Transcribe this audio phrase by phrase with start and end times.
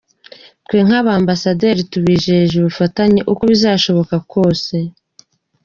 [0.65, 4.75] Twe nk’Ambasade tubijeje ubufatanye uko bizashoboka kose.